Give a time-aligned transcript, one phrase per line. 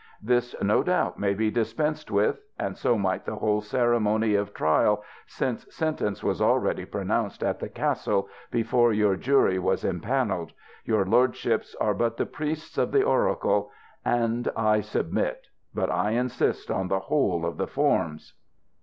[0.23, 4.51] This no doubt may be dispensed with ŌĆö and so might the whole ceremony of
[4.51, 10.53] trial, since sentence was already pronounced at the castle, before your jury was em pannelled;
[10.85, 13.69] your lordships are but the priests of the oracle,
[14.03, 18.33] and I submit; but I insist on the whole of the forms.